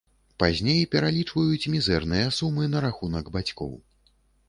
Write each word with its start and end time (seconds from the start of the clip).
Пазней 0.43 0.79
пералічваюць 0.95 1.69
мізэрныя 1.75 2.35
сумы 2.41 2.63
на 2.75 2.85
рахунак 2.89 3.25
бацькоў. 3.41 3.81